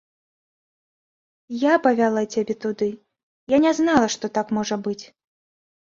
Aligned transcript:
Я 1.63 1.73
павяла 1.85 2.23
цябе 2.37 2.55
туды, 2.65 2.89
я 3.57 3.63
не 3.67 3.75
знала, 3.81 4.07
што 4.19 4.25
так 4.39 4.47
можа 4.61 4.75
быць. 4.89 5.01